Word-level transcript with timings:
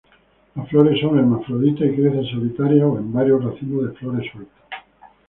Las 0.55 0.67
flores 0.67 0.99
son 0.99 1.19
hermafrodita 1.19 1.85
y 1.85 1.95
crecen 1.95 2.25
solitarias 2.25 2.85
o 2.87 2.97
en 2.97 3.13
varios 3.13 3.45
racimos 3.45 3.85
de 3.85 3.91
flores 3.91 4.31
sueltas. 4.31 4.57